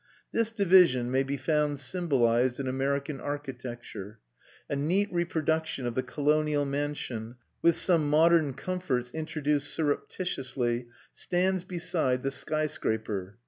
[0.31, 4.17] This division may be found symbolised in American architecture:
[4.67, 12.23] a neat reproduction of the colonial mansion with some modern comforts introduced surreptitiously stands beside
[12.23, 13.37] the sky scraper.